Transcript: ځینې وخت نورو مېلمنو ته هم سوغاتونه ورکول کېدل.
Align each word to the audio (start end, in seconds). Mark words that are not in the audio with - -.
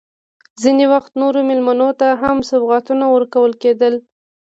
ځینې 0.61 0.85
وخت 0.93 1.11
نورو 1.21 1.39
مېلمنو 1.49 1.89
ته 1.99 2.07
هم 2.21 2.37
سوغاتونه 2.49 3.05
ورکول 3.15 3.51
کېدل. 3.63 3.93